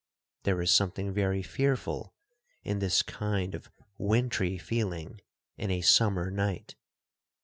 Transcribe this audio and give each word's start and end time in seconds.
There 0.45 0.59
is 0.63 0.71
something 0.71 1.13
very 1.13 1.43
fearful 1.43 2.15
in 2.63 2.79
this 2.79 3.03
kind 3.03 3.53
of 3.53 3.69
wintry 3.99 4.57
feeling 4.57 5.21
in 5.57 5.69
a 5.69 5.81
summer 5.81 6.31
night. 6.31 6.75